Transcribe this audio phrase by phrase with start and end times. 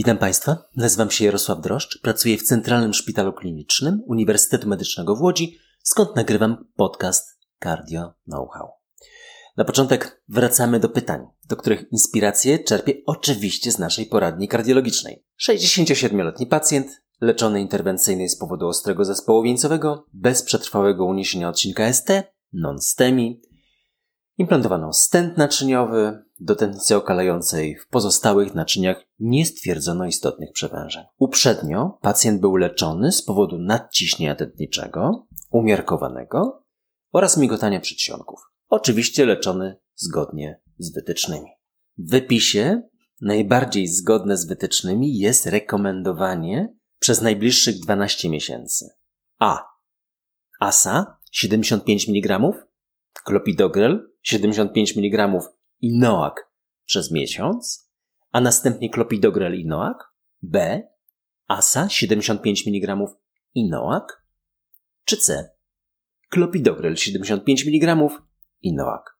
[0.00, 5.58] Witam Państwa, nazywam się Jarosław Droszcz, pracuję w Centralnym Szpitalu Klinicznym Uniwersytetu Medycznego w Łodzi,
[5.82, 8.68] skąd nagrywam podcast Cardio Know-how.
[9.56, 15.24] Na początek wracamy do pytań, do których inspirację czerpię oczywiście z naszej poradni kardiologicznej.
[15.48, 22.08] 67-letni pacjent, leczony interwencyjnie z powodu ostrego zespołu wieńcowego, bez przetrwałego uniesienia odcinka ST,
[22.52, 23.42] non-STEMI,
[24.40, 31.04] Implantowano stent naczyniowy, do tętnicy okalającej w pozostałych naczyniach nie stwierdzono istotnych przewężeń.
[31.18, 36.64] Uprzednio pacjent był leczony z powodu nadciśnienia tętniczego, umiarkowanego
[37.12, 38.40] oraz migotania przedsionków.
[38.68, 41.50] Oczywiście leczony zgodnie z wytycznymi.
[41.98, 42.82] W wypisie
[43.20, 48.88] najbardziej zgodne z wytycznymi jest rekomendowanie przez najbliższych 12 miesięcy.
[49.38, 49.64] A.
[50.60, 52.52] ASA 75 mg,
[53.30, 55.40] klopidogrel 75 mg
[55.80, 56.50] i NOAK
[56.84, 57.90] przez miesiąc,
[58.32, 60.82] a następnie klopidogrel i NOAK, B,
[61.46, 62.96] ASA 75 mg
[63.54, 64.24] i NOAK,
[65.04, 65.50] czy C,
[66.28, 68.08] klopidogrel 75 mg
[68.62, 69.18] i NOAK.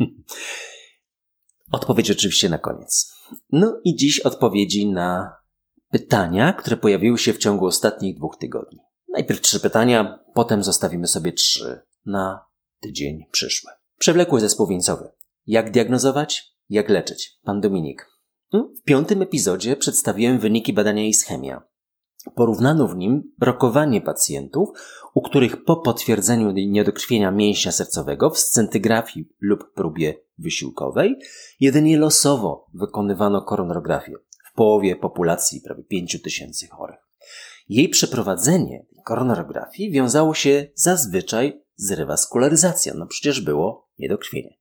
[1.72, 3.14] Odpowiedź oczywiście na koniec.
[3.52, 5.36] No i dziś odpowiedzi na
[5.90, 8.78] pytania, które pojawiły się w ciągu ostatnich dwóch tygodni.
[9.08, 12.53] Najpierw trzy pytania, potem zostawimy sobie trzy na
[12.84, 13.70] tydzień przyszły.
[13.98, 15.08] Przewlekły zespół wieńcowy.
[15.46, 16.54] Jak diagnozować?
[16.68, 17.38] Jak leczyć?
[17.44, 18.06] Pan Dominik.
[18.52, 21.62] W piątym epizodzie przedstawiłem wyniki badania ischemia.
[22.34, 24.68] Porównano w nim rokowanie pacjentów,
[25.14, 31.18] u których po potwierdzeniu niedokrwienia mięśnia sercowego w scentygrafii lub próbie wysiłkowej
[31.60, 34.12] jedynie losowo wykonywano koronografię
[34.52, 36.98] w połowie populacji prawie 5 tysięcy chorych.
[37.68, 42.94] Jej przeprowadzenie koronografii wiązało się zazwyczaj z rewaskularyzacją.
[42.96, 44.58] No przecież było niedokrwienie.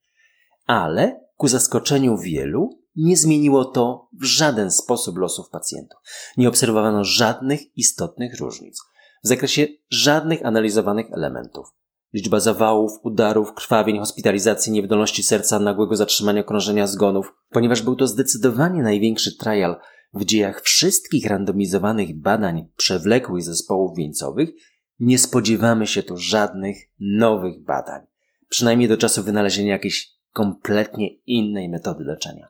[0.66, 6.00] Ale ku zaskoczeniu wielu nie zmieniło to w żaden sposób losów pacjentów.
[6.38, 8.82] Nie obserwowano żadnych istotnych różnic
[9.24, 11.68] w zakresie żadnych analizowanych elementów.
[12.14, 18.84] Liczba zawałów, udarów, krwawień, hospitalizacji, niewydolności serca, nagłego zatrzymania krążenia zgonów, ponieważ był to zdecydowanie
[18.84, 19.76] największy trial
[20.14, 24.50] w dziejach wszystkich randomizowanych badań przewlekłych zespołów wieńcowych,
[25.00, 28.02] nie spodziewamy się tu żadnych nowych badań,
[28.50, 32.48] przynajmniej do czasu wynalezienia jakiejś kompletnie innej metody leczenia.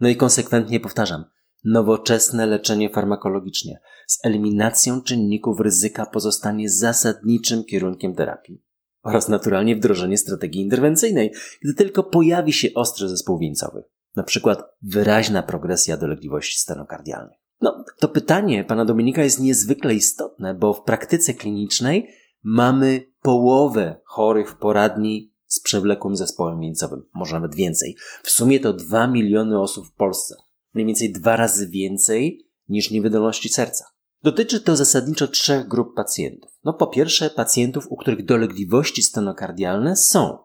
[0.00, 1.24] No i konsekwentnie powtarzam,
[1.64, 8.62] nowoczesne leczenie farmakologicznie z eliminacją czynników ryzyka pozostanie zasadniczym kierunkiem terapii
[9.02, 13.84] oraz naturalnie wdrożenie strategii interwencyjnej, gdy tylko pojawi się ostry zespół wieńcowy,
[14.22, 17.43] przykład wyraźna progresja dolegliwości stenokardialnych.
[17.60, 22.08] No, to pytanie pana Dominika jest niezwykle istotne, bo w praktyce klinicznej
[22.42, 27.96] mamy połowę chorych w poradni z przewlekłym zespołem wieńcowym, może nawet więcej.
[28.22, 30.34] W sumie to 2 miliony osób w Polsce.
[30.74, 33.84] Mniej więcej dwa razy więcej niż niewydolności serca.
[34.22, 36.50] Dotyczy to zasadniczo trzech grup pacjentów.
[36.64, 40.38] No po pierwsze pacjentów, u których dolegliwości stenokardialne są,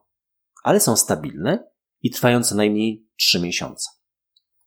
[0.64, 1.72] ale są stabilne
[2.02, 3.90] i trwają co najmniej 3 miesiące.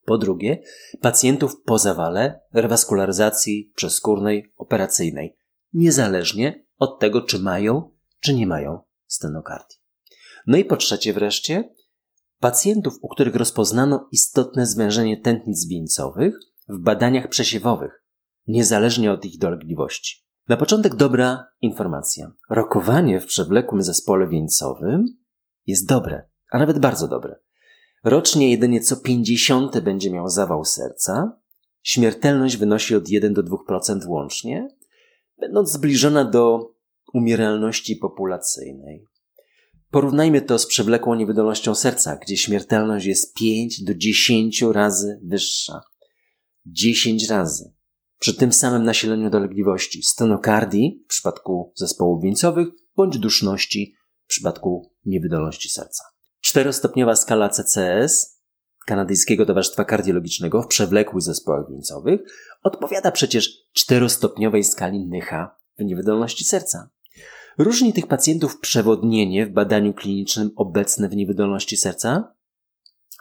[0.05, 0.63] Po drugie,
[1.01, 5.37] pacjentów po zawale rewaskularyzacji przeskórnej operacyjnej,
[5.73, 7.91] niezależnie od tego, czy mają,
[8.21, 9.79] czy nie mają stenokardii.
[10.47, 11.75] No i po trzecie wreszcie,
[12.39, 16.39] pacjentów, u których rozpoznano istotne zwężenie tętnic wieńcowych
[16.69, 18.05] w badaniach przesiewowych,
[18.47, 20.23] niezależnie od ich dolegliwości.
[20.49, 22.33] Na początek dobra informacja.
[22.51, 25.05] Rokowanie w przewlekłym zespole wieńcowym
[25.67, 27.37] jest dobre, a nawet bardzo dobre.
[28.05, 31.39] Rocznie jedynie co 50 będzie miał zawał serca.
[31.83, 34.69] Śmiertelność wynosi od 1 do 2% łącznie,
[35.39, 36.75] będąc zbliżona do
[37.15, 39.05] umieralności populacyjnej.
[39.91, 45.81] Porównajmy to z przewlekłą niewydolnością serca, gdzie śmiertelność jest 5 do 10 razy wyższa.
[46.67, 47.73] 10 razy.
[48.19, 55.69] Przy tym samym nasileniu dolegliwości stenokardii w przypadku zespołów wieńcowych bądź duszności w przypadku niewydolności
[55.69, 56.12] serca.
[56.43, 58.43] Czterostopniowa skala CCS
[58.87, 62.21] Kanadyjskiego Towarzystwa Kardiologicznego w przewlekłych zespołach wieńcowych
[62.63, 66.91] odpowiada przecież czterostopniowej skali Nycha w niewydolności serca.
[67.59, 72.35] Różni tych pacjentów przewodnienie w badaniu klinicznym obecne w niewydolności serca,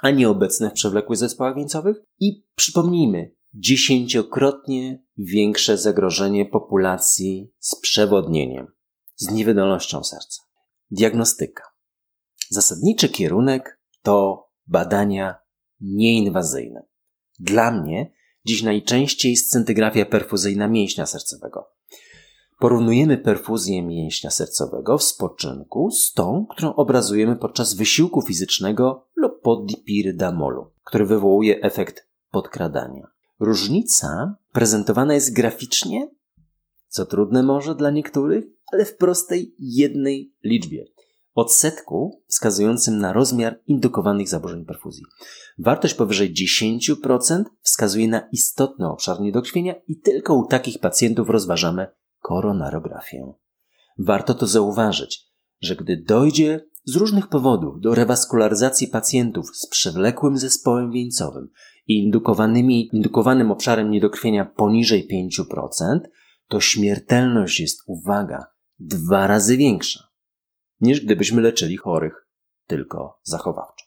[0.01, 8.67] a nieobecne w przewlekłych zespołach wieńcowych i przypomnijmy, dziesięciokrotnie większe zagrożenie populacji z przewodnieniem,
[9.15, 10.41] z niewydolnością serca.
[10.91, 11.70] Diagnostyka.
[12.51, 15.35] Zasadniczy kierunek to badania
[15.81, 16.83] nieinwazyjne.
[17.39, 18.11] Dla mnie
[18.45, 21.69] dziś najczęściej scentygrafia perfuzyjna mięśnia sercowego.
[22.59, 29.65] Porównujemy perfuzję mięśnia sercowego w spoczynku z tą, którą obrazujemy podczas wysiłku fizycznego lub pod
[29.65, 33.07] dipirydamolu, który wywołuje efekt podkradania.
[33.39, 36.09] Różnica prezentowana jest graficznie,
[36.87, 40.85] co trudne może dla niektórych, ale w prostej jednej liczbie
[41.33, 45.03] odsetku wskazującym na rozmiar indukowanych zaburzeń perfuzji.
[45.59, 51.87] Wartość powyżej 10% wskazuje na istotny obszar niedokrwienia i tylko u takich pacjentów rozważamy
[52.19, 53.33] koronarografię.
[53.97, 55.31] Warto to zauważyć,
[55.61, 61.49] że gdy dojdzie z różnych powodów do rewaskularyzacji pacjentów z przewlekłym zespołem wieńcowym
[61.87, 65.07] i indukowanymi, indukowanym obszarem niedokrwienia poniżej
[65.41, 65.99] 5%,
[66.47, 68.45] to śmiertelność jest, uwaga,
[68.79, 70.10] dwa razy większa
[70.81, 72.27] niż gdybyśmy leczyli chorych
[72.67, 73.85] tylko zachowawczo.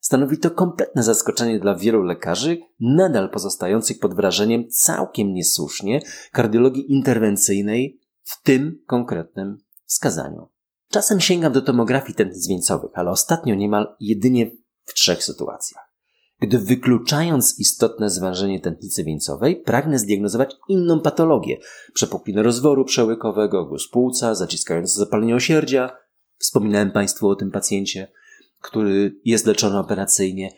[0.00, 6.00] Stanowi to kompletne zaskoczenie dla wielu lekarzy, nadal pozostających pod wrażeniem całkiem niesłusznie
[6.32, 10.48] kardiologii interwencyjnej w tym konkretnym wskazaniu.
[10.90, 14.50] Czasem sięgam do tomografii tętnic wieńcowych, ale ostatnio niemal jedynie
[14.84, 15.92] w trzech sytuacjach.
[16.40, 21.58] Gdy wykluczając istotne zwężenie tętnicy wieńcowej, pragnę zdiagnozować inną patologię.
[21.94, 25.96] Przepuklinę rozworu przełykowego, guz płuca, zaciskające zapalenie osierdzia,
[26.42, 28.12] Wspominałem Państwu o tym pacjencie,
[28.60, 30.50] który jest leczony operacyjnie.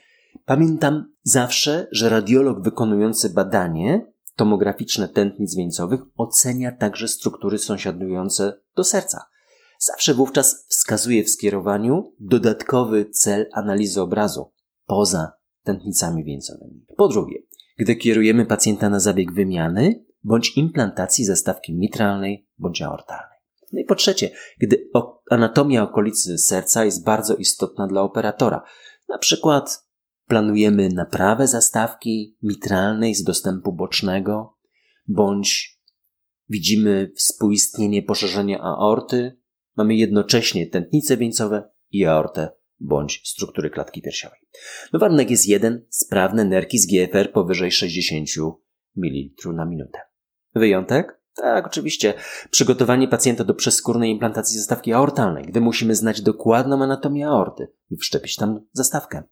[0.45, 9.25] Pamiętam zawsze, że radiolog wykonujący badanie tomograficzne tętnic wieńcowych ocenia także struktury sąsiadujące do serca.
[9.79, 14.53] Zawsze wówczas wskazuje w skierowaniu dodatkowy cel analizy obrazu
[14.87, 15.33] poza
[15.63, 16.87] tętnicami wieńcowymi.
[16.97, 17.39] Po drugie,
[17.79, 23.39] gdy kierujemy pacjenta na zabieg wymiany bądź implantacji zastawki mitralnej bądź aortalnej.
[23.73, 24.31] No i po trzecie,
[24.61, 24.89] gdy
[25.31, 28.62] anatomia okolicy serca jest bardzo istotna dla operatora.
[29.09, 29.88] Na przykład
[30.26, 34.59] planujemy naprawę zastawki mitralnej z dostępu bocznego,
[35.09, 35.81] bądź
[36.49, 39.38] widzimy współistnienie poszerzenia aorty,
[39.76, 42.50] mamy jednocześnie tętnice wieńcowe i aortę
[42.81, 44.38] bądź struktury klatki piersiowej.
[44.93, 48.29] No warunek jest jeden, sprawne nerki z GFR powyżej 60
[48.97, 49.99] ml na minutę.
[50.55, 51.24] Wyjątek?
[51.37, 52.15] Tak, oczywiście.
[52.51, 58.37] Przygotowanie pacjenta do przeskórnej implantacji zastawki aortalnej, gdy musimy znać dokładną anatomię aorty i wszczepić
[58.37, 59.23] tam zastawkę.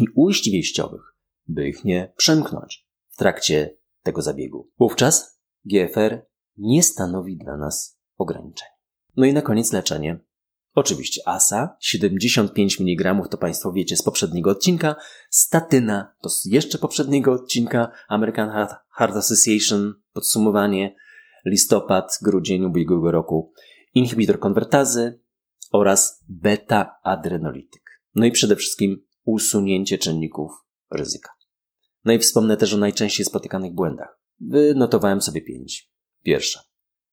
[0.00, 1.14] I ujść wieściowych,
[1.46, 4.70] by ich nie przemknąć w trakcie tego zabiegu.
[4.78, 6.26] Wówczas GFR
[6.56, 8.68] nie stanowi dla nas ograniczeń.
[9.16, 10.20] No i na koniec leczenie.
[10.74, 14.96] Oczywiście ASA, 75 mg to Państwo wiecie z poprzedniego odcinka,
[15.30, 18.50] statyna to z jeszcze poprzedniego odcinka, American
[18.90, 20.96] Heart Association, podsumowanie,
[21.44, 23.52] listopad, grudzień ubiegłego roku,
[23.94, 25.20] inhibitor konwertazy
[25.72, 27.82] oraz beta-adrenolityk.
[28.14, 30.52] No i przede wszystkim usunięcie czynników
[30.90, 31.30] ryzyka.
[32.04, 34.20] No i wspomnę też o najczęściej spotykanych błędach.
[34.40, 35.92] Wynotowałem sobie pięć.
[36.22, 36.60] Pierwsza.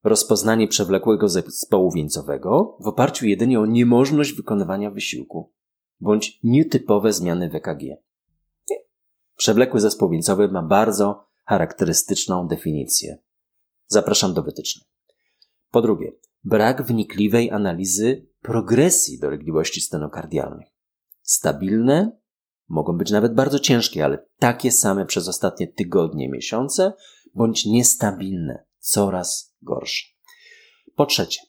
[0.03, 5.53] Rozpoznanie przewlekłego zespołu wieńcowego w oparciu jedynie o niemożność wykonywania wysiłku
[5.99, 7.81] bądź nietypowe zmiany w EKG.
[9.35, 13.17] Przewlekły zespół wieńcowy ma bardzo charakterystyczną definicję.
[13.91, 14.87] Zapraszam do wytycznych.
[15.71, 16.11] Po drugie,
[16.43, 20.67] brak wnikliwej analizy progresji dolegliwości stenokardialnych.
[21.21, 22.19] Stabilne,
[22.67, 26.93] mogą być nawet bardzo ciężkie, ale takie same przez ostatnie tygodnie, miesiące,
[27.35, 30.07] bądź niestabilne, coraz gorsze.
[30.95, 31.41] Po trzecie,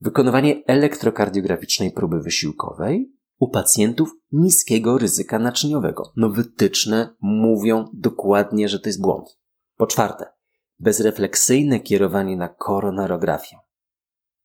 [0.00, 6.12] wykonywanie elektrokardiograficznej próby wysiłkowej u pacjentów niskiego ryzyka naczyniowego.
[6.16, 9.38] No wytyczne mówią dokładnie, że to jest błąd.
[9.76, 10.37] Po czwarte,
[10.80, 13.56] bezrefleksyjne kierowanie na koronarografię,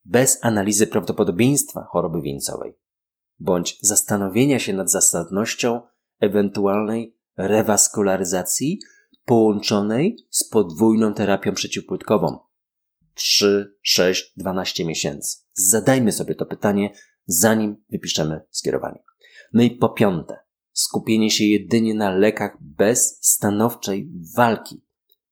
[0.06, 2.78] bez analizy prawdopodobieństwa choroby wieńcowej,
[3.40, 5.82] bądź zastanowienia się nad zasadnością
[6.20, 8.80] ewentualnej rewaskularyzacji
[9.26, 12.40] połączonej z podwójną terapią przeciwpłytkową.
[13.14, 15.38] 3, 6, 12 miesięcy.
[15.54, 16.94] Zadajmy sobie to pytanie,
[17.26, 19.04] zanim wypiszemy skierowanie.
[19.54, 20.40] No i po piąte,
[20.72, 24.83] skupienie się jedynie na lekach bez stanowczej walki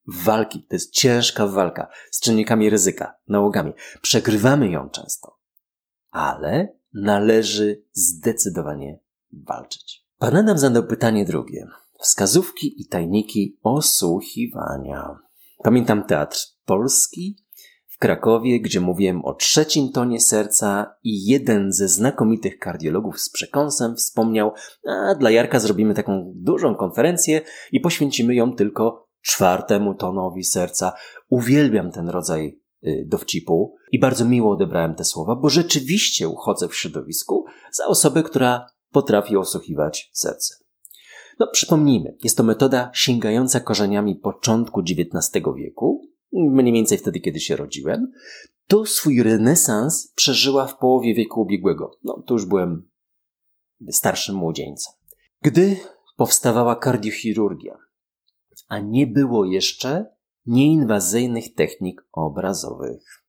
[0.06, 0.62] walki.
[0.68, 3.72] To jest ciężka walka z czynnikami ryzyka, nałogami.
[4.02, 5.38] Przegrywamy ją często,
[6.10, 8.98] ale należy zdecydowanie
[9.32, 10.06] walczyć.
[10.18, 11.66] Pan Adam zadał pytanie drugie.
[12.00, 15.18] Wskazówki i tajniki osłuchiwania.
[15.62, 17.44] Pamiętam teatr polski
[17.86, 23.96] w Krakowie, gdzie mówiłem o trzecim tonie serca i jeden ze znakomitych kardiologów z przekąsem
[23.96, 24.52] wspomniał,
[24.88, 27.40] a dla Jarka zrobimy taką dużą konferencję
[27.72, 30.92] i poświęcimy ją tylko czwartemu tonowi serca.
[31.28, 36.76] Uwielbiam ten rodzaj y, dowcipu i bardzo miło odebrałem te słowa, bo rzeczywiście uchodzę w
[36.76, 40.54] środowisku za osobę, która potrafi osłuchiwać serce.
[41.38, 47.56] No, przypomnijmy, jest to metoda sięgająca korzeniami początku XIX wieku, mniej więcej wtedy, kiedy się
[47.56, 48.12] rodziłem.
[48.66, 51.90] To swój renesans przeżyła w połowie wieku ubiegłego.
[52.04, 52.88] No, to już byłem
[53.90, 54.94] starszym młodzieńcem.
[55.42, 55.76] Gdy
[56.16, 57.78] powstawała kardiochirurgia,
[58.72, 60.06] a nie było jeszcze
[60.46, 63.24] nieinwazyjnych technik obrazowych.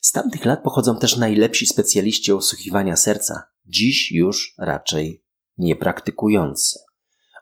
[0.00, 5.24] Z tamtych lat pochodzą też najlepsi specjaliści osłuchiwania serca, dziś już raczej
[5.58, 6.78] niepraktykujący.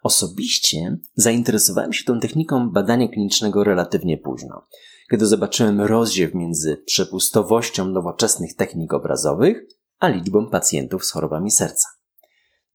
[0.03, 4.67] Osobiście zainteresowałem się tą techniką badania klinicznego relatywnie późno,
[5.11, 9.57] kiedy zobaczyłem rozziew między przepustowością nowoczesnych technik obrazowych
[9.99, 11.89] a liczbą pacjentów z chorobami serca.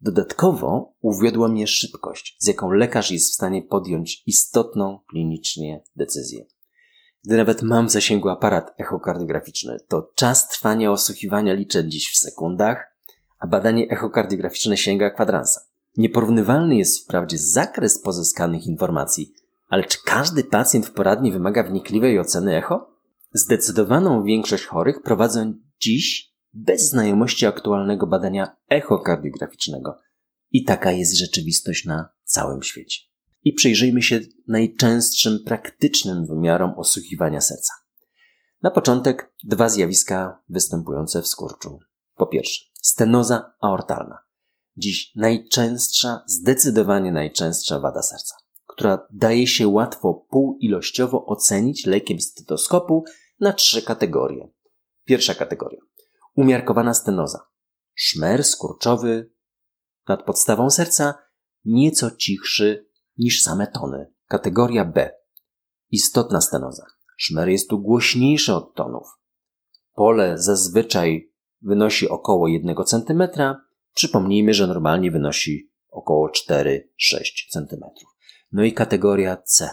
[0.01, 6.46] Dodatkowo uwiodła mnie szybkość, z jaką lekarz jest w stanie podjąć istotną klinicznie decyzję.
[7.24, 12.96] Gdy nawet mam w zasięgu aparat echokardiograficzny, to czas trwania osłuchiwania liczę dziś w sekundach,
[13.39, 15.62] a badanie echokardiograficzne sięga kwadransa.
[15.98, 19.34] Nieporównywalny jest wprawdzie zakres pozyskanych informacji,
[19.67, 22.91] ale czy każdy pacjent w poradni wymaga wnikliwej oceny echo?
[23.34, 29.98] Zdecydowaną większość chorych prowadzą dziś bez znajomości aktualnego badania echokardiograficznego.
[30.51, 33.00] I taka jest rzeczywistość na całym świecie.
[33.43, 37.74] I przyjrzyjmy się najczęstszym praktycznym wymiarom osłuchiwania serca.
[38.62, 41.79] Na początek dwa zjawiska występujące w skurczu.
[42.15, 44.17] Po pierwsze, stenoza aortalna.
[44.77, 48.36] Dziś najczęstsza, zdecydowanie najczęstsza wada serca,
[48.67, 53.03] która daje się łatwo półilościowo ocenić lekiem stetoskopu
[53.39, 54.50] na trzy kategorie.
[55.05, 55.79] Pierwsza kategoria.
[56.36, 57.40] Umiarkowana stenoza.
[57.96, 59.32] Szmer skurczowy
[60.08, 61.14] nad podstawą serca
[61.66, 64.14] nieco cichszy niż same tony.
[64.28, 65.12] Kategoria B.
[65.90, 66.86] Istotna stenoza.
[67.18, 69.08] Szmer jest tu głośniejszy od tonów.
[69.94, 73.24] Pole zazwyczaj wynosi około 1 cm.
[73.94, 76.74] Przypomnijmy, że normalnie wynosi około 4-6
[77.50, 77.84] cm.
[78.52, 79.70] No i kategoria C.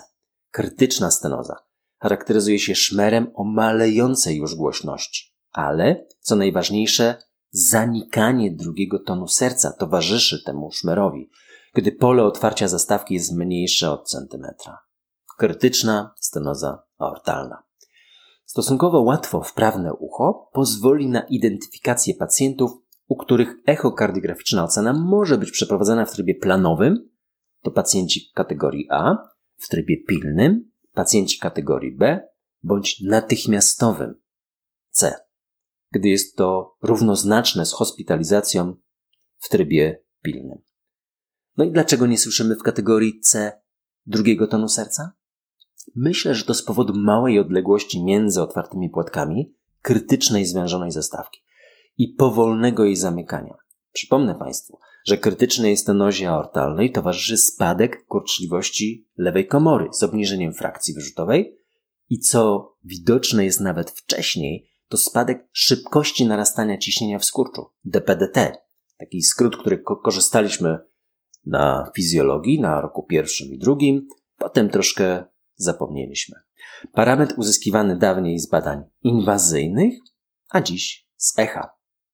[0.51, 1.57] Krytyczna stenoza.
[1.99, 5.28] Charakteryzuje się szmerem o malejącej już głośności.
[5.53, 11.31] Ale, co najważniejsze, zanikanie drugiego tonu serca towarzyszy temu szmerowi,
[11.75, 14.79] gdy pole otwarcia zastawki jest mniejsze od centymetra.
[15.39, 17.63] Krytyczna stenoza aortalna.
[18.45, 22.71] Stosunkowo łatwo wprawne ucho pozwoli na identyfikację pacjentów,
[23.09, 27.09] u których echokardiograficzna ocena może być przeprowadzana w trybie planowym,
[27.63, 29.17] to pacjenci kategorii A,
[29.57, 32.29] w trybie pilnym, pacjenci kategorii B
[32.63, 34.15] bądź natychmiastowym
[34.91, 35.28] C,
[35.91, 38.77] gdy jest to równoznaczne z hospitalizacją
[39.39, 40.59] w trybie pilnym.
[41.57, 43.61] No i dlaczego nie słyszymy w kategorii C
[44.07, 45.13] drugiego tonu serca?
[45.95, 51.41] Myślę, że to z powodu małej odległości między otwartymi płatkami, krytycznej zwężonej zastawki
[51.99, 53.55] i powolnego jej zamykania.
[53.93, 61.59] Przypomnę Państwu, że krytycznej stenozie aortalnej towarzyszy spadek kurczliwości lewej komory z obniżeniem frakcji wyrzutowej
[62.09, 68.57] i co widoczne jest nawet wcześniej, to spadek szybkości narastania ciśnienia w skurczu, DPDT.
[68.99, 70.79] Taki skrót, który ko- korzystaliśmy
[71.47, 75.25] na fizjologii na roku pierwszym i drugim, potem troszkę
[75.57, 76.37] zapomnieliśmy.
[76.93, 79.95] Parametr uzyskiwany dawniej z badań inwazyjnych,
[80.49, 81.71] a dziś z echa.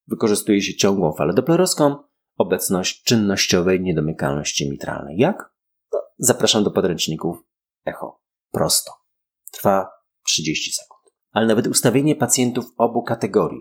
[0.07, 1.97] Wykorzystuje się ciągłą falę doplerowską,
[2.37, 5.19] obecność czynnościowej niedomykalności mitralnej.
[5.19, 5.54] Jak?
[5.93, 7.37] No, zapraszam do podręczników
[7.85, 8.21] echo.
[8.50, 8.93] Prosto.
[9.52, 9.88] Trwa
[10.26, 10.94] 30 sekund.
[11.35, 13.61] Ale nawet ustawienie pacjentów obu kategorii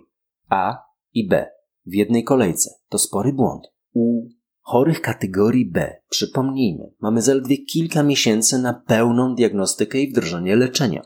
[0.50, 0.77] A
[1.13, 1.50] i B
[1.86, 3.68] w jednej kolejce to spory błąd.
[3.94, 4.27] U
[4.62, 11.01] chorych kategorii B, przypomnijmy, mamy zaledwie kilka miesięcy na pełną diagnostykę i wdrożenie leczenia.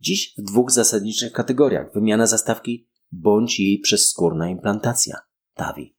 [0.00, 5.18] Dziś w dwóch zasadniczych kategoriach wymiana zastawki bądź jej przezskórna implantacja
[5.54, 5.96] TAVI.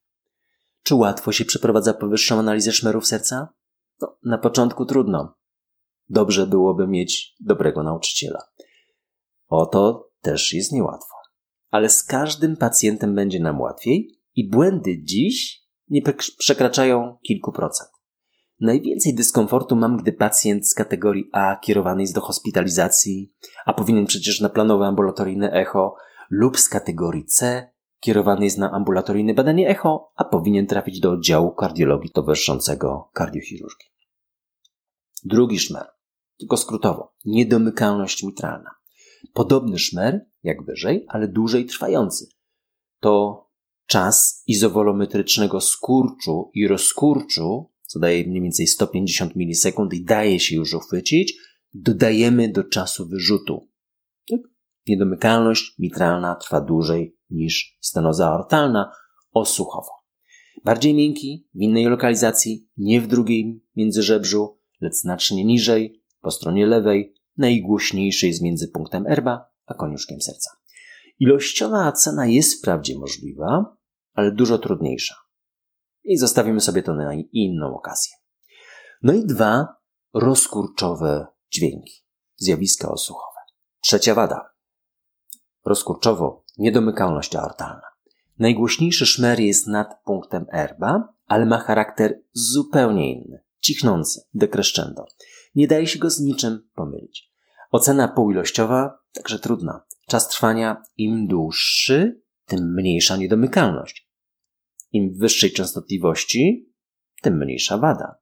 [0.84, 3.54] Czy łatwo się przeprowadza powyższą analizę szmerów serca?
[4.02, 5.36] No, na początku trudno.
[6.10, 8.40] Dobrze byłoby mieć dobrego nauczyciela.
[9.48, 11.14] Oto też jest niełatwo.
[11.70, 16.02] Ale z każdym pacjentem będzie nam łatwiej i błędy dziś nie
[16.38, 17.90] przekraczają kilku procent.
[18.60, 23.34] Najwięcej dyskomfortu mam, gdy pacjent z kategorii A kierowany jest do hospitalizacji,
[23.66, 25.96] a powinien przecież na planowe ambulatoryjne echo,
[26.30, 31.52] lub z kategorii C kierowany jest na ambulatoryjne badanie echo, a powinien trafić do oddziału
[31.52, 33.90] kardiologii towarzyszącego kardiochirurgii.
[35.26, 35.86] Drugi szmer,
[36.40, 38.72] tylko skrótowo, niedomykalność mitralna.
[39.34, 42.26] Podobny szmer, jak wyżej, ale dłużej trwający.
[43.00, 43.44] To
[43.88, 50.74] czas izowolometrycznego skurczu i rozkurczu, co daje mniej więcej 150 milisekund i daje się już
[50.74, 51.34] uchwycić,
[51.74, 53.70] dodajemy do czasu wyrzutu.
[54.32, 54.40] Tak?
[54.88, 58.92] Niedomykalność mitralna trwa dłużej niż stenoza aortalna
[59.32, 59.92] osłuchowo.
[60.66, 67.14] Bardziej miękki, w innej lokalizacji, nie w drugim międzyżebrzu, lecz znacznie niżej, po stronie lewej,
[67.38, 70.52] najgłośniejszej jest między punktem erba a koniuszkiem serca.
[71.20, 73.78] Ilościowa cena jest wprawdzie możliwa,
[74.14, 75.16] ale dużo trudniejsza.
[76.04, 78.14] I zostawimy sobie to na inną okazję.
[79.02, 79.78] No i dwa
[80.14, 82.04] rozkurczowe dźwięki,
[82.36, 83.40] zjawiska osłuchowe.
[83.82, 84.50] Trzecia wada.
[85.66, 87.88] Rozkurczowo niedomykalność aortalna.
[88.40, 95.06] Najgłośniejszy szmer jest nad punktem erba, ale ma charakter zupełnie inny, cichnący, decrescendo.
[95.58, 97.32] Nie daje się go z niczym pomylić.
[97.72, 99.82] Ocena półilościowa także trudna.
[100.08, 104.10] Czas trwania im dłuższy, tym mniejsza niedomykalność.
[104.92, 106.72] Im wyższej częstotliwości,
[107.22, 108.16] tym mniejsza wada.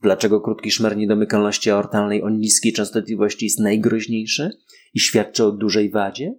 [0.00, 4.50] Dlaczego krótki szmer niedomykalności aortalnej o niskiej częstotliwości jest najgroźniejszy
[4.94, 6.34] i świadczy o dużej wadzie?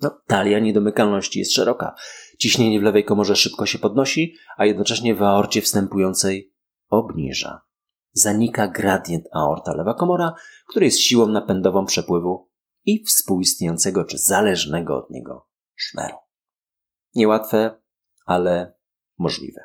[0.00, 1.94] No, talia niedomykalności jest szeroka.
[2.38, 6.52] Ciśnienie w lewej komorze szybko się podnosi, a jednocześnie w aorcie wstępującej
[6.88, 7.69] obniża.
[8.12, 10.34] Zanika gradient aorta lewa komora,
[10.68, 12.48] który jest siłą napędową przepływu
[12.84, 16.16] i współistniejącego czy zależnego od niego szmeru.
[17.14, 17.80] Niełatwe,
[18.26, 18.74] ale
[19.18, 19.60] możliwe.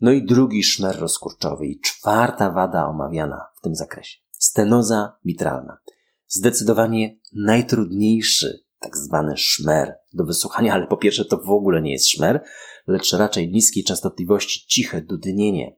[0.00, 4.18] No i drugi szmer rozkurczowy i czwarta wada omawiana w tym zakresie.
[4.30, 5.78] Stenoza mitralna.
[6.26, 12.08] Zdecydowanie najtrudniejszy tak zwany szmer do wysłuchania, ale po pierwsze to w ogóle nie jest
[12.08, 12.44] szmer,
[12.86, 15.76] lecz raczej niskiej częstotliwości ciche dudnienie,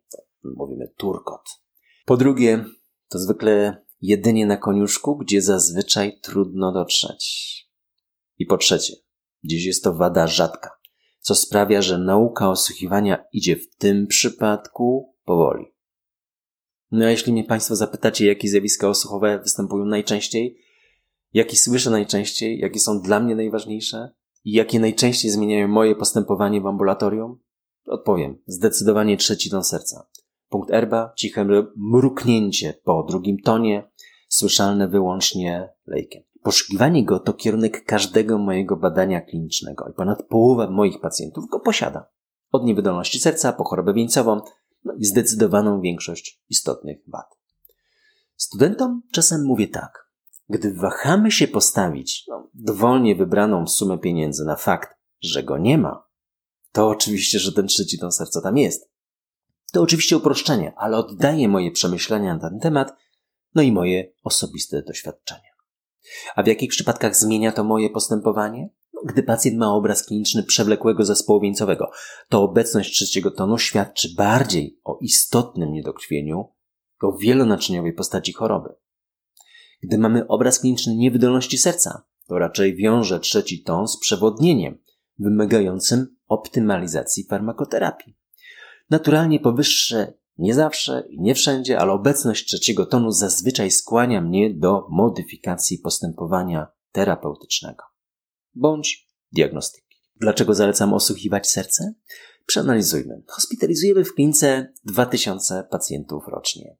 [0.57, 1.61] mówimy turkot.
[2.11, 2.64] Po drugie,
[3.09, 7.55] to zwykle jedynie na koniuszku, gdzie zazwyczaj trudno dotrzeć.
[8.38, 8.95] I po trzecie,
[9.45, 10.71] gdzieś jest to wada rzadka,
[11.21, 15.64] co sprawia, że nauka osłuchiwania idzie w tym przypadku powoli.
[16.90, 20.59] No a jeśli mnie Państwo zapytacie, jakie zjawiska osłuchowe występują najczęściej,
[21.33, 24.11] jakie słyszę najczęściej, jakie są dla mnie najważniejsze
[24.45, 27.40] i jakie najczęściej zmieniają moje postępowanie w ambulatorium,
[27.87, 30.07] odpowiem zdecydowanie trzeci ton serca.
[30.50, 33.90] Punkt erba, ciche mruknięcie po drugim tonie,
[34.28, 36.23] słyszalne wyłącznie lejkiem.
[36.42, 42.11] Poszukiwanie go to kierunek każdego mojego badania klinicznego i ponad połowa moich pacjentów go posiada.
[42.52, 44.40] Od niewydolności serca po chorobę wieńcową
[44.85, 47.38] no i zdecydowaną większość istotnych wad.
[48.37, 50.11] Studentom czasem mówię tak.
[50.48, 54.88] Gdy wahamy się postawić no, dowolnie wybraną sumę pieniędzy na fakt,
[55.20, 56.05] że go nie ma,
[56.72, 58.89] to oczywiście, że ten trzeci ton serca tam jest.
[59.72, 62.96] To oczywiście uproszczenie, ale oddaję moje przemyślenia na ten temat,
[63.54, 65.50] no i moje osobiste doświadczenia.
[66.35, 68.70] A w jakich przypadkach zmienia to moje postępowanie?
[68.92, 71.90] No, gdy pacjent ma obraz kliniczny przewlekłego zespołu wieńcowego,
[72.28, 76.48] to obecność trzeciego tonu świadczy bardziej o istotnym niedokrwieniu,
[77.02, 78.74] o wielonaczyniowej postaci choroby.
[79.83, 84.78] Gdy mamy obraz kliniczny niewydolności serca, to raczej wiąże trzeci ton z przewodnieniem,
[85.18, 88.19] wymagającym optymalizacji farmakoterapii.
[88.90, 94.87] Naturalnie powyższe nie zawsze i nie wszędzie, ale obecność trzeciego tonu zazwyczaj skłania mnie do
[94.90, 97.85] modyfikacji postępowania terapeutycznego
[98.55, 99.96] bądź diagnostyki.
[100.16, 101.94] Dlaczego zalecam osłuchiwać serce?
[102.46, 103.22] Przeanalizujmy.
[103.26, 106.76] Hospitalizujemy w klinice 2000 pacjentów rocznie,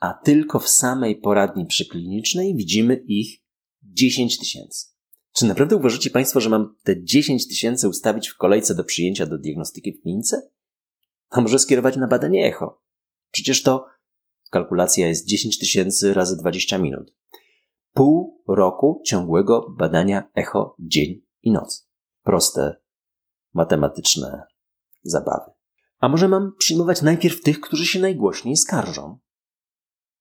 [0.00, 3.40] a tylko w samej poradni przyklinicznej widzimy ich
[3.82, 4.86] 10 tysięcy.
[5.32, 9.38] Czy naprawdę uważacie Państwo, że mam te 10 tysięcy ustawić w kolejce do przyjęcia do
[9.38, 10.50] diagnostyki w klinice?
[11.30, 12.82] A może skierować na badanie echo?
[13.30, 13.86] Przecież to
[14.50, 17.14] kalkulacja jest 10 tysięcy razy 20 minut.
[17.92, 21.88] Pół roku ciągłego badania echo dzień i noc.
[22.22, 22.76] Proste,
[23.54, 24.42] matematyczne
[25.02, 25.50] zabawy.
[25.98, 29.18] A może mam przyjmować najpierw tych, którzy się najgłośniej skarżą?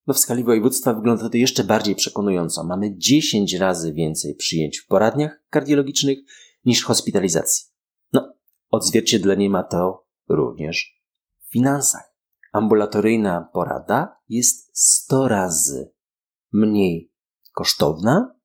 [0.08, 2.63] No w skali województwa wygląda to jeszcze bardziej przekonująco.
[2.63, 6.20] Mamy 10 razy więcej przyjęć w poradniach kardiologicznych
[6.65, 7.65] niż hospitalizacji.
[8.13, 8.34] No,
[8.70, 10.95] odzwierciedlenie ma to również
[11.56, 12.15] finansach
[12.54, 15.91] ambulatoryjna porada jest 100 razy
[16.54, 17.12] mniej
[17.54, 18.36] kosztowna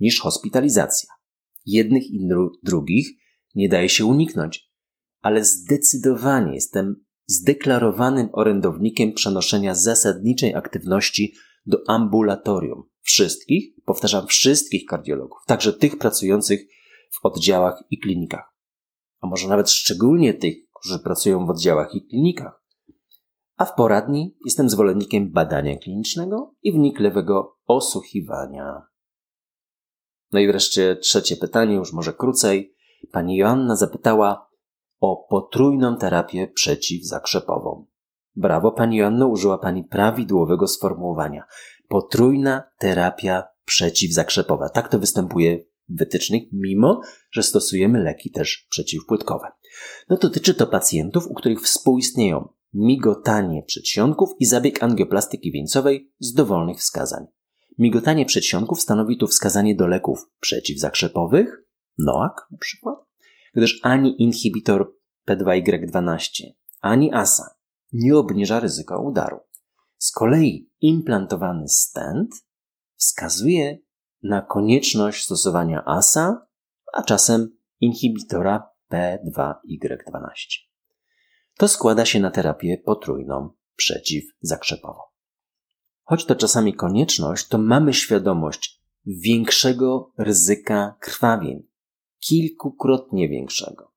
[0.00, 1.10] niż hospitalizacja.
[1.66, 2.28] Jednych i
[2.62, 3.08] drugich
[3.54, 4.72] nie daje się uniknąć,
[5.20, 11.34] ale zdecydowanie jestem zdeklarowanym orędownikiem przenoszenia zasadniczej aktywności
[11.66, 12.82] do ambulatorium.
[13.00, 16.60] Wszystkich, powtarzam, wszystkich kardiologów, także tych pracujących
[17.10, 18.54] w oddziałach i klinikach.
[19.20, 22.62] A może nawet szczególnie tych, którzy pracują w oddziałach i klinikach
[23.62, 28.82] a w poradni jestem zwolennikiem badania klinicznego i wnikliwego osłuchiwania.
[30.32, 32.74] No i wreszcie trzecie pytanie, już może krócej.
[33.12, 34.50] Pani Joanna zapytała
[35.00, 37.86] o potrójną terapię przeciwzakrzepową.
[38.36, 41.44] Brawo, pani Joanno, użyła pani prawidłowego sformułowania.
[41.88, 44.68] Potrójna terapia przeciwzakrzepowa.
[44.68, 49.48] Tak to występuje w wytycznych, mimo że stosujemy leki też przeciwpłytkowe.
[50.08, 56.78] No dotyczy to pacjentów, u których współistnieją migotanie przedsionków i zabieg angioplastyki wieńcowej z dowolnych
[56.78, 57.26] wskazań.
[57.78, 61.64] Migotanie przedsionków stanowi tu wskazanie do leków przeciwzakrzepowych,
[61.98, 62.98] NOAC na przykład,
[63.54, 64.94] gdyż ani inhibitor
[65.28, 66.44] P2Y12,
[66.80, 67.54] ani ASA
[67.92, 69.40] nie obniża ryzyka udaru.
[69.98, 72.30] Z kolei implantowany stent
[72.96, 73.78] wskazuje
[74.22, 76.46] na konieczność stosowania ASA,
[76.92, 80.28] a czasem inhibitora P2Y12.
[81.58, 85.00] To składa się na terapię potrójną przeciwzakrzepową.
[86.02, 91.68] Choć to czasami konieczność, to mamy świadomość większego ryzyka krwawień,
[92.18, 93.92] kilkukrotnie większego.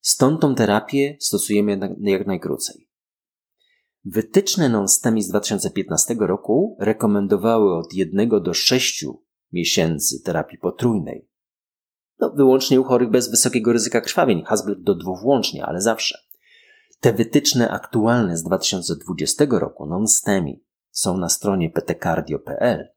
[0.00, 2.88] Stąd tą terapię stosujemy jak najkrócej.
[4.04, 9.04] Wytyczne non-STEMI z 2015 roku rekomendowały od 1 do 6
[9.52, 11.28] miesięcy terapii potrójnej.
[12.22, 16.18] No, wyłącznie u chorych bez wysokiego ryzyka krwawień, Hasblet do dwóch włącznie, ale zawsze.
[17.00, 22.88] Te wytyczne aktualne z 2020 roku non-STEMI są na stronie ptcardio.pl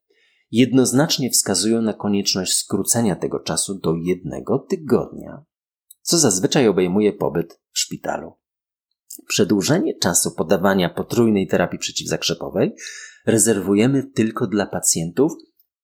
[0.51, 5.43] jednoznacznie wskazują na konieczność skrócenia tego czasu do jednego tygodnia,
[6.01, 8.33] co zazwyczaj obejmuje pobyt w szpitalu.
[9.27, 12.75] Przedłużenie czasu podawania potrójnej terapii przeciwzakrzepowej
[13.25, 15.31] rezerwujemy tylko dla pacjentów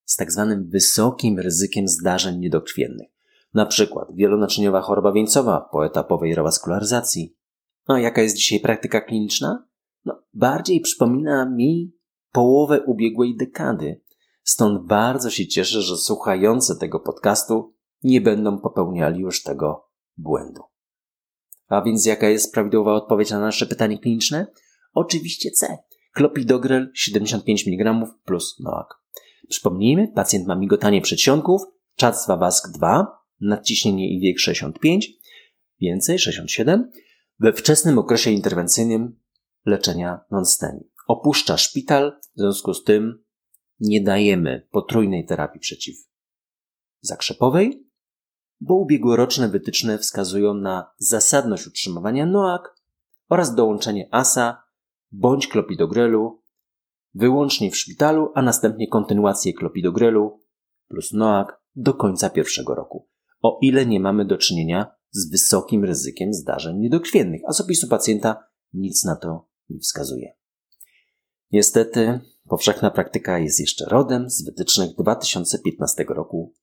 [0.05, 3.10] z tak zwanym wysokim ryzykiem zdarzeń niedokrwiennych,
[3.53, 7.35] na przykład wielonaczyniowa choroba wieńcowa po etapowej rewaskularyzacji.
[7.87, 9.67] No, jaka jest dzisiaj praktyka kliniczna?
[10.05, 11.93] No, bardziej przypomina mi
[12.31, 14.01] połowę ubiegłej dekady.
[14.43, 20.61] Stąd bardzo się cieszę, że słuchający tego podcastu nie będą popełniali już tego błędu.
[21.67, 24.47] A więc jaka jest prawidłowa odpowiedź na nasze pytanie kliniczne?
[24.93, 25.77] Oczywiście C.
[26.13, 28.87] Klopidogrel 75 mg plus NOAC.
[29.49, 31.61] Przypomnijmy, pacjent ma migotanie przedsionków,
[31.95, 35.09] czadztwa WASK 2, nadciśnienie i wiek 65,
[35.81, 36.91] więcej 67,
[37.39, 39.19] we wczesnym okresie interwencyjnym
[39.65, 40.91] leczenia non-STEMI.
[41.07, 43.23] Opuszcza szpital, w związku z tym
[43.79, 47.87] nie dajemy potrójnej terapii przeciwzakrzepowej,
[48.59, 52.61] bo ubiegłoroczne wytyczne wskazują na zasadność utrzymywania NOAC
[53.29, 54.63] oraz dołączenie ASA
[55.11, 56.41] bądź klopidogrelu
[57.13, 60.39] wyłącznie w szpitalu, a następnie kontynuację klopidogrelu
[60.87, 63.10] plus NOAC do końca pierwszego roku,
[63.41, 68.43] o ile nie mamy do czynienia z wysokim ryzykiem zdarzeń niedokrwiennych, a z opisu pacjenta
[68.73, 70.33] nic na to nie wskazuje.
[71.51, 76.53] Niestety, powszechna praktyka jest jeszcze rodem z wytycznych 2015 roku.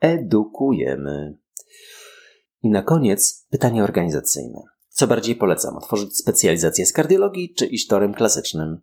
[0.00, 1.38] Edukujemy.
[2.62, 4.62] I na koniec pytanie organizacyjne.
[4.88, 5.76] Co bardziej polecam?
[5.76, 8.80] Otworzyć specjalizację z kardiologii czy iść torem klasycznym?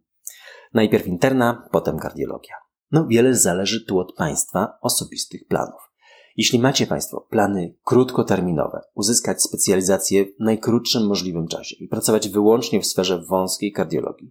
[0.73, 2.55] Najpierw interna, potem kardiologia.
[2.91, 5.90] No, wiele zależy tu od Państwa osobistych planów.
[6.38, 12.86] Jeśli macie Państwo plany krótkoterminowe, uzyskać specjalizację w najkrótszym możliwym czasie i pracować wyłącznie w
[12.86, 14.30] sferze wąskiej kardiologii,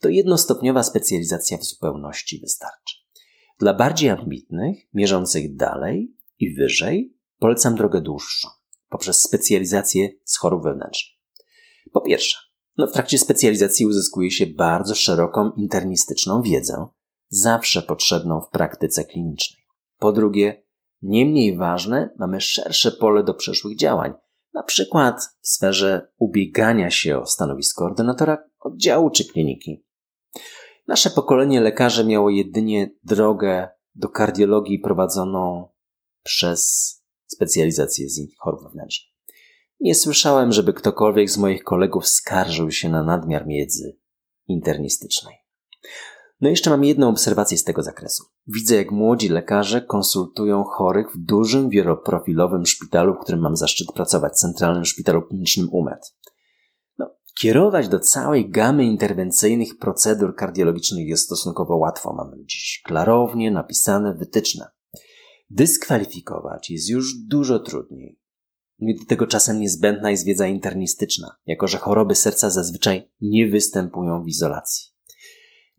[0.00, 2.96] to jednostopniowa specjalizacja w zupełności wystarczy.
[3.58, 8.48] Dla bardziej ambitnych, mierzących dalej i wyżej, polecam drogę dłuższą,
[8.88, 11.18] poprzez specjalizację z chorób wewnętrznych.
[11.92, 12.36] Po pierwsze,
[12.76, 16.86] no w trakcie specjalizacji uzyskuje się bardzo szeroką internistyczną wiedzę,
[17.28, 19.62] zawsze potrzebną w praktyce klinicznej.
[19.98, 20.62] Po drugie,
[21.02, 24.12] nie mniej ważne, mamy szersze pole do przyszłych działań,
[24.54, 29.84] na przykład w sferze ubiegania się o stanowisko ordynatora oddziału czy kliniki.
[30.86, 35.68] Nasze pokolenie lekarzy miało jedynie drogę do kardiologii prowadzoną
[36.22, 36.92] przez
[37.26, 39.12] specjalizację z chorób wewnętrznych.
[39.80, 43.98] Nie słyszałem, żeby ktokolwiek z moich kolegów skarżył się na nadmiar wiedzy
[44.46, 45.41] internistycznej.
[46.42, 48.24] No jeszcze mam jedną obserwację z tego zakresu.
[48.46, 54.32] Widzę, jak młodzi lekarze konsultują chorych w dużym, wieloprofilowym szpitalu, w którym mam zaszczyt pracować,
[54.32, 56.14] Centralnym Szpitalu Klinicznym UMED.
[56.98, 62.12] No, kierować do całej gamy interwencyjnych procedur kardiologicznych jest stosunkowo łatwo.
[62.12, 64.66] Mamy dziś klarownie napisane wytyczne.
[65.50, 68.20] Dyskwalifikować jest już dużo trudniej.
[68.78, 74.22] I do tego czasem niezbędna jest wiedza internistyczna, jako że choroby serca zazwyczaj nie występują
[74.24, 74.91] w izolacji.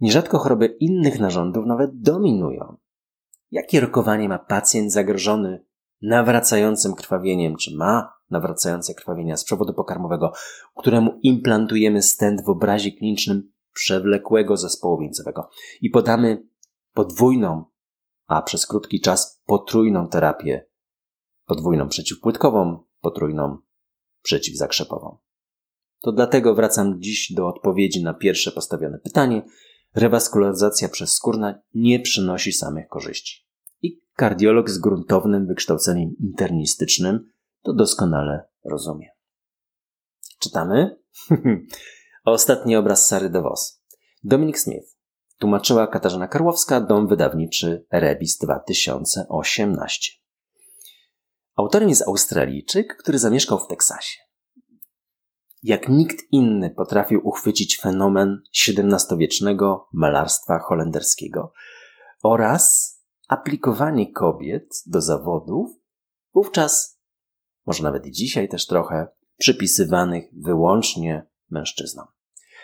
[0.03, 2.77] Nierzadko choroby innych narządów nawet dominują.
[3.51, 5.65] Jakie rokowanie ma pacjent zagrożony
[6.01, 10.33] nawracającym krwawieniem, czy ma nawracające krwawienia z przewodu pokarmowego,
[10.75, 15.49] któremu implantujemy stent w obrazie klinicznym przewlekłego zespołu wieńcowego
[15.81, 16.47] i podamy
[16.93, 17.65] podwójną,
[18.27, 20.65] a przez krótki czas potrójną terapię,
[21.45, 23.57] podwójną przeciwpłytkową, potrójną
[24.21, 25.17] przeciwzakrzepową.
[26.01, 29.41] To dlatego wracam dziś do odpowiedzi na pierwsze postawione pytanie–
[29.95, 33.47] rewaskularyzacja przez skórna nie przynosi samych korzyści.
[33.81, 37.29] I kardiolog z gruntownym wykształceniem internistycznym
[37.61, 39.09] to doskonale rozumie.
[40.39, 40.99] Czytamy?
[42.25, 43.81] Ostatni obraz Sary DeVos.
[44.23, 44.97] Dominik Smith.
[45.37, 50.11] Tłumaczyła Katarzyna Karłowska, dom wydawniczy Rebis 2018.
[51.55, 54.22] Autorem jest Australijczyk, który zamieszkał w Teksasie.
[55.63, 61.53] Jak nikt inny potrafił uchwycić fenomen XVII-wiecznego malarstwa holenderskiego
[62.23, 62.93] oraz
[63.27, 65.71] aplikowanie kobiet do zawodów,
[66.33, 66.99] wówczas,
[67.65, 72.07] może nawet i dzisiaj też trochę, przypisywanych wyłącznie mężczyznom.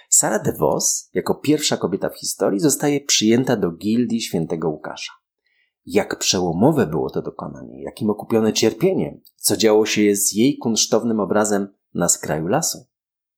[0.09, 5.11] Sara de Vos, jako pierwsza kobieta w historii, zostaje przyjęta do gildii świętego Łukasza.
[5.85, 11.67] Jak przełomowe było to dokonanie, jakim okupione cierpieniem, co działo się z jej kunsztownym obrazem
[11.93, 12.88] na skraju lasu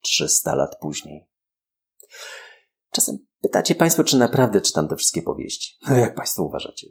[0.02, 1.28] 300 lat później.
[2.92, 5.78] Czasem pytacie Państwo, czy naprawdę czytam te wszystkie powieści.
[5.90, 6.88] No jak Państwo uważacie?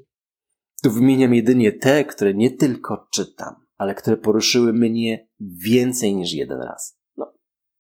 [0.82, 6.60] Tu wymieniam jedynie te, które nie tylko czytam, ale które poruszyły mnie więcej niż jeden
[6.62, 6.98] raz.
[7.16, 7.32] No,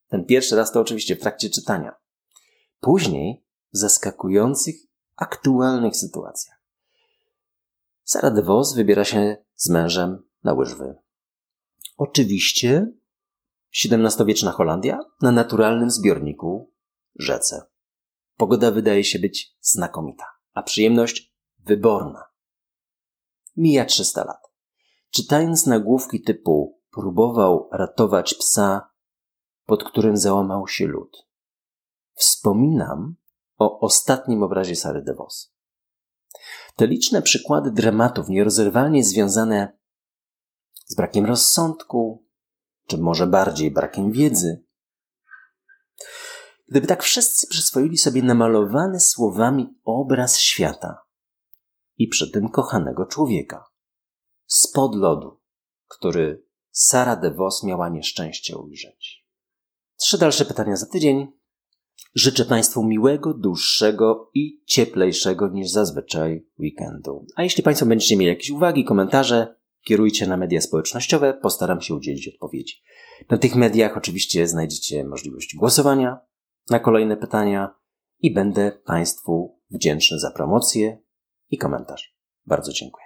[0.08, 1.92] ten pierwszy raz to oczywiście w trakcie czytania.
[2.80, 4.74] Później w zaskakujących,
[5.16, 6.60] aktualnych sytuacjach.
[8.04, 10.94] Sara de Vos wybiera się z mężem na łyżwy.
[11.96, 12.92] Oczywiście
[13.84, 16.72] XVII-wieczna Holandia na naturalnym zbiorniku
[17.18, 17.62] rzece.
[18.36, 22.24] Pogoda wydaje się być znakomita, a przyjemność wyborna.
[23.56, 24.50] Mija 300 lat.
[25.10, 28.90] Czytając nagłówki typu próbował ratować psa,
[29.64, 31.26] pod którym załamał się lód.
[32.14, 33.16] Wspominam
[33.58, 35.54] o ostatnim obrazie Sary de Vos.
[36.76, 39.78] Te liczne przykłady dramatów nierozerwalnie związane
[40.86, 42.26] z brakiem rozsądku,
[42.90, 44.64] czy może bardziej brakiem wiedzy.
[46.68, 50.98] Gdyby tak wszyscy przyswoili sobie namalowany słowami obraz świata
[51.96, 53.64] i przy tym kochanego człowieka,
[54.46, 55.40] spod lodu,
[55.88, 59.26] który Sara de Vos miała nieszczęście ujrzeć.
[59.96, 61.32] Trzy dalsze pytania za tydzień.
[62.14, 67.26] Życzę Państwu miłego, dłuższego i cieplejszego niż zazwyczaj weekendu.
[67.36, 72.28] A jeśli Państwo będziecie mieli jakieś uwagi, komentarze, kierujcie na media społecznościowe, postaram się udzielić
[72.28, 72.74] odpowiedzi.
[73.30, 76.20] Na tych mediach oczywiście znajdziecie możliwość głosowania
[76.70, 77.74] na kolejne pytania
[78.18, 80.98] i będę Państwu wdzięczny za promocję
[81.50, 82.16] i komentarz.
[82.46, 83.04] Bardzo dziękuję.